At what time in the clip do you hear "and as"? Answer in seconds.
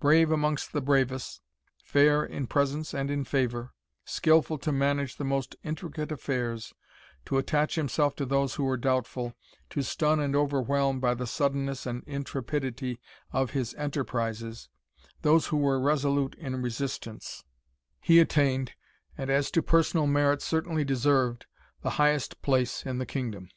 19.18-19.50